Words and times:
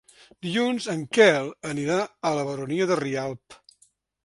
Dilluns 0.45 0.87
en 0.93 1.03
Quel 1.17 1.51
anirà 1.73 1.99
a 2.31 2.33
la 2.39 2.47
Baronia 2.49 2.91
de 2.93 3.01
Rialb. 3.05 3.61